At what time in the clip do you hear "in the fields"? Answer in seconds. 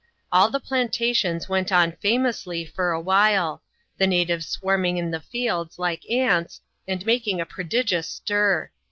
4.97-5.77